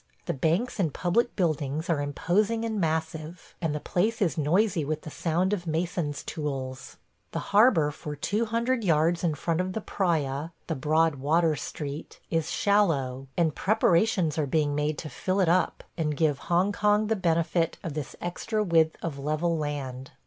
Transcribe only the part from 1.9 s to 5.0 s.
imposing and massive, and the place is noisy